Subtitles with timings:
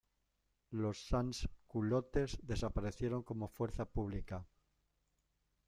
[0.71, 4.47] Los "sans-culottes" desaparecieron como fuerza pública.